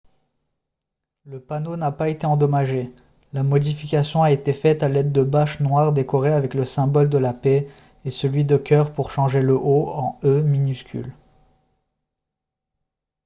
[1.27, 2.91] le panneau n’a pas été endommagé;
[3.33, 7.19] la modification a été faite à l’aide de bâches noires décorées avec le symbole de
[7.19, 7.67] la paix
[8.03, 11.13] et celui de cœur pour changer le «o» en «e» minuscule